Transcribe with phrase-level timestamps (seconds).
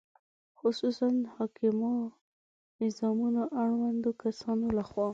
[0.59, 1.93] خصوصاً حاکمو
[2.81, 5.09] نظامونو اړوندو کسانو له خوا